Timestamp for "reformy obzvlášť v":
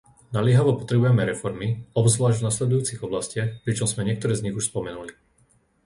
1.29-2.47